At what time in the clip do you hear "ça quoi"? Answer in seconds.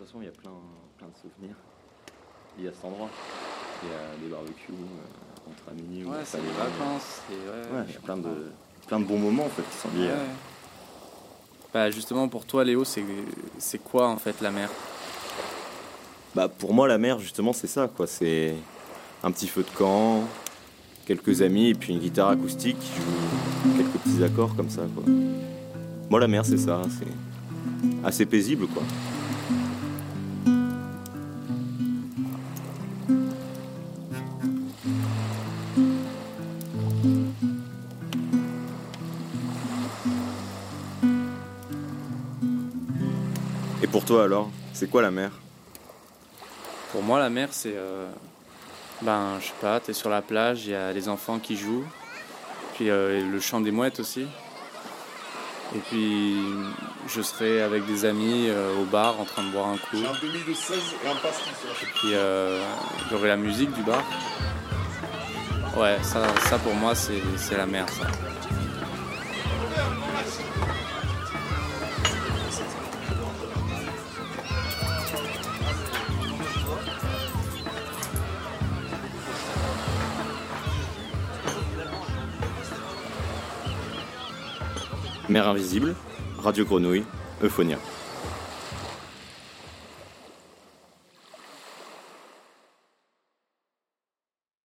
17.66-18.06, 24.70-25.02